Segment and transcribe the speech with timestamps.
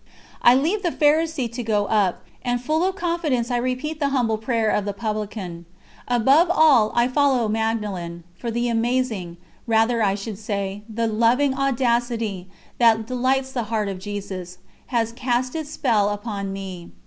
[0.41, 4.39] I leave the Pharisee to go up, and full of confidence I repeat the humble
[4.39, 5.67] prayer of the Publican.
[6.07, 9.37] Above all I follow Magdalen, for the amazing,
[9.67, 12.47] rather I should say, the loving audacity,
[12.79, 16.93] that delights the Heart of Jesus, has cast its spell upon mine.